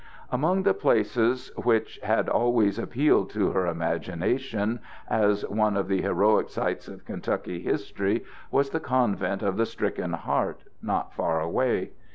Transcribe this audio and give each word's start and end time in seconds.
Among 0.31 0.63
the 0.63 0.73
places 0.73 1.51
which 1.57 1.99
had 2.01 2.27
always 2.27 2.79
appealed 2.79 3.29
to 3.33 3.51
her 3.51 3.67
imagination 3.67 4.79
as 5.07 5.47
one 5.47 5.77
of 5.77 5.87
the 5.87 6.01
heroic 6.01 6.49
sites 6.49 6.87
of 6.87 7.05
Kentucky 7.05 7.61
history 7.61 8.23
was 8.49 8.71
the 8.71 8.79
Convent 8.79 9.43
of 9.43 9.57
the 9.57 9.65
Stricken 9.67 10.13
Heart, 10.13 10.63
not 10.81 11.13
far 11.13 11.39
away. 11.39 11.91